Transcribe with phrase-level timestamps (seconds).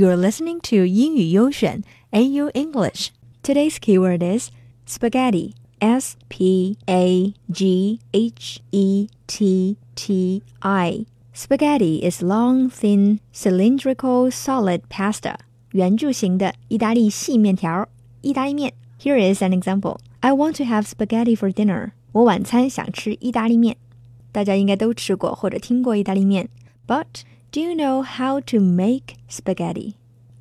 [0.00, 3.08] You're listening to 英语优选 AU English.
[3.42, 4.48] Today's keyword is
[4.88, 5.52] spaghetti.
[5.78, 11.04] S P A G H E T T I.
[11.34, 15.34] Spaghetti is long, thin, cylindrical, solid pasta.
[15.72, 17.86] 圆柱形的意大利细面条，
[18.22, 18.72] 意大利面。
[18.98, 19.98] Here is an example.
[20.20, 21.90] I want to have spaghetti for dinner.
[22.12, 23.76] 我晚餐想吃意大利面。
[24.32, 26.48] 大家应该都吃过或者听过意大利面。
[26.86, 27.04] But
[27.51, 29.95] do you know how to make spaghetti?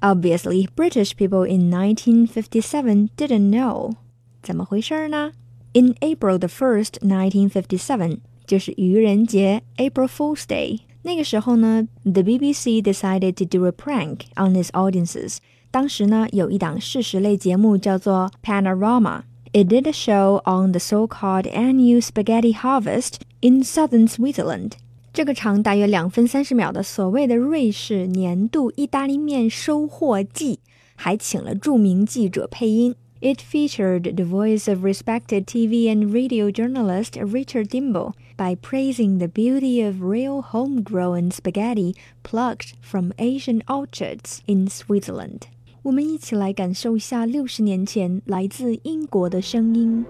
[0.00, 3.94] Obviously, British people in 1957 didn't know.
[4.42, 5.32] 怎么回事呢?
[5.72, 10.80] In April the 1st, 1957, 就是愚人节 April Fool's Day.
[11.02, 15.38] 那个时候呢，the BBC decided to do a prank on its audiences.
[15.70, 19.22] 当时呢，有一档事实类节目叫做 Panorama.
[19.52, 24.72] It did a show on the so-called annual spaghetti harvest in southern Switzerland.
[25.13, 30.59] 这个长大约两分三十秒的所谓的瑞士年度意大利面收获季，
[30.95, 32.95] 还请了著名记者配音。
[33.21, 39.85] It featured the voice of respected TV and radio journalist Richard Dimble by praising the beauty
[39.85, 41.93] of real homegrown spaghetti
[42.23, 45.41] plucked from Asian orchards in Switzerland。
[45.83, 50.03] 我们一起来感受一下六十年前来自英国的声音。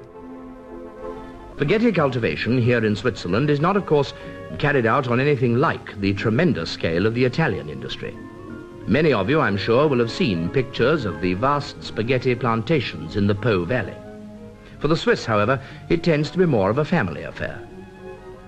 [1.56, 4.14] Spaghetti cultivation here in Switzerland is not, of course,
[4.58, 8.18] carried out on anything like the tremendous scale of the Italian industry.
[8.88, 13.28] Many of you, I'm sure, will have seen pictures of the vast spaghetti plantations in
[13.28, 13.94] the Po Valley.
[14.80, 17.62] For the Swiss, however, it tends to be more of a family affair.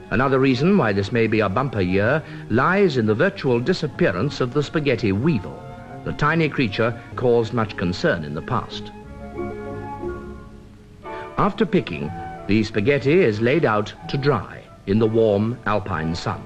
[0.10, 4.54] Another reason why this may be a bumper year lies in the virtual disappearance of
[4.54, 5.62] the spaghetti weevil,
[6.06, 8.92] the tiny creature caused much concern in the past.
[11.38, 12.12] After picking,
[12.48, 16.44] the spaghetti is laid out to dry in the warm alpine sun.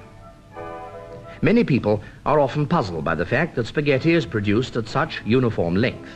[1.41, 5.75] Many people are often puzzled by the fact that spaghetti is produced at such uniform
[5.75, 6.09] length.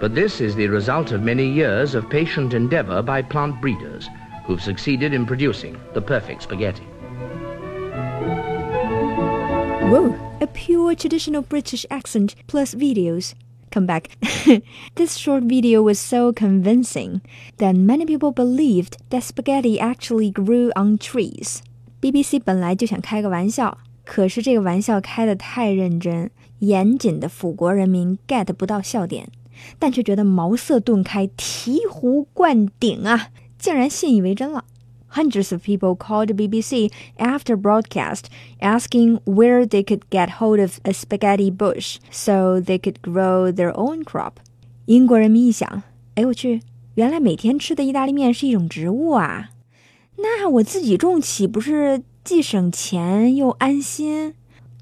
[0.00, 4.08] But this is the result of many years of patient endeavor by plant breeders
[4.44, 6.84] who've succeeded in producing the perfect spaghetti.
[9.88, 13.34] Whoa, a pure traditional British accent plus videos
[13.76, 14.04] come back.
[14.94, 17.20] this short video was so convincing
[17.58, 21.58] that many people believed that spaghetti actually grew on trees.
[22.00, 29.28] BBC 本来就想开个玩笑，可是这个玩笑开得太认真，严谨的辅国人民 get 不到笑点，
[29.78, 34.64] 但却觉得茅塞顿开、醍醐灌顶啊，竟然信以为真了。
[35.10, 38.24] Hundreds of people called BBC after broadcast
[38.60, 43.72] asking where they could get hold of a spaghetti bush so they could grow their
[43.72, 44.32] own crop.
[44.86, 45.82] 英国人民一想，
[46.16, 46.60] 哎我去，
[46.96, 49.50] 原来每天吃的意大利面是一种植物啊！
[50.18, 54.34] 那我自己种岂不是既省钱又安心？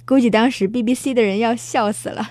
[0.06, 2.30] 估计当时 BBC 的人要笑死了，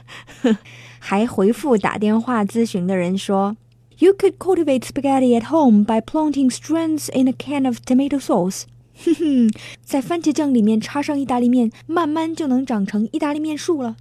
[1.00, 3.56] 还回复打电话咨询的人说。
[4.03, 8.65] You could cultivate spaghetti at home by planting strands in a can of tomato sauce.
[9.04, 9.50] 哼哼，
[9.84, 13.97] 在番茄酱里面插上意大利面，慢慢就能长成意大利面树了。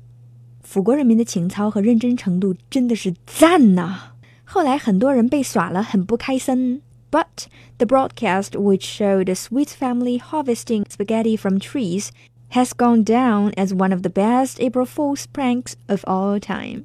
[0.62, 4.14] 辅国人民的情操和认真程度真的是赞呐！
[4.44, 6.81] 后来很多人被耍了，很不开心。
[7.09, 7.46] But
[7.78, 12.09] the broadcast which showed a sweet family harvesting spaghetti from trees
[12.52, 16.84] has gone down as one of the best April Fool's pranks of all time.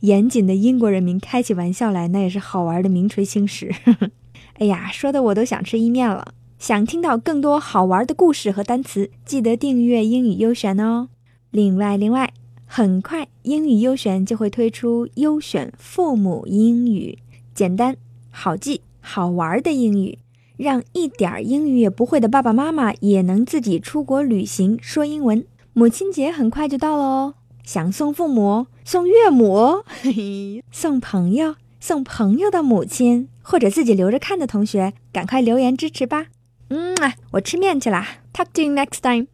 [0.00, 3.72] 严谨的英国人民开起玩笑来，那也是好玩的名垂青史。
[4.58, 6.34] 哎呀，说的我都想吃意面了。
[6.58, 11.08] 想听到更多好玩的故事和单词，记得订阅英语优选哦。
[11.50, 12.32] 另外，另外，
[12.66, 17.18] 很快英语优选就会推出优选父母英语，
[17.54, 17.96] 简单
[18.30, 20.18] 好记好玩的英语，
[20.56, 25.44] 让一点英语也不会的爸爸妈妈也能自己出国旅行说英文。
[25.72, 27.34] 母亲节很快就到了哦。
[27.62, 36.28] 想送父母、送岳母、嘿嘿，送朋友、送朋友的母亲，或者自己留着看的同学，赶快留言支持吧。
[36.70, 38.08] 嗯啊，我吃面去啦。
[38.32, 39.26] Talk to you next time.